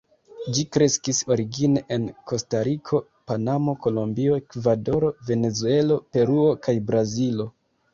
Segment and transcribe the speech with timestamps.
[0.53, 3.03] Ĝi kreskis origine en Kostariko,
[3.33, 7.53] Panamo, Kolombio, Ekvadoro, Venezuelo, Peruo kaj Brazilo.